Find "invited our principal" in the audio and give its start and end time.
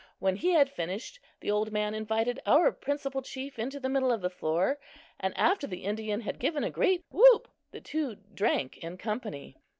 1.93-3.21